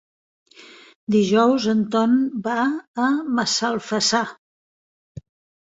Dijous 1.15 1.67
en 1.75 1.83
Ton 1.97 2.17
va 2.49 2.57
a 3.05 3.13
Massalfassar. 3.43 4.25